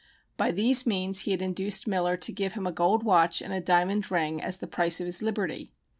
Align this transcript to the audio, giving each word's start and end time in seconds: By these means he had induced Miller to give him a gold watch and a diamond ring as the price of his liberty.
By 0.35 0.49
these 0.49 0.87
means 0.87 1.19
he 1.21 1.31
had 1.31 1.43
induced 1.43 1.85
Miller 1.85 2.17
to 2.17 2.31
give 2.31 2.53
him 2.53 2.65
a 2.65 2.71
gold 2.71 3.03
watch 3.03 3.39
and 3.39 3.53
a 3.53 3.61
diamond 3.61 4.09
ring 4.09 4.41
as 4.41 4.57
the 4.57 4.65
price 4.65 4.99
of 4.99 5.05
his 5.05 5.21
liberty. 5.21 5.73